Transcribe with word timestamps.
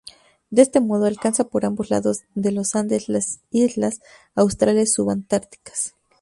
De 0.49 0.63
este 0.63 0.79
modo 0.79 1.05
alcanza 1.05 1.43
por 1.43 1.63
ambos 1.63 1.91
lados 1.91 2.21
de 2.33 2.51
los 2.51 2.73
Andes 2.75 3.07
las 3.07 3.39
islas 3.51 4.01
australes 4.33 4.93
subantárticas. 4.93 5.93